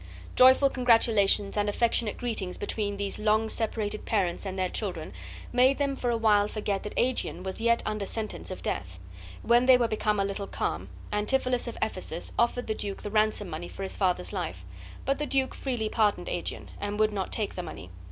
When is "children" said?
4.67-5.13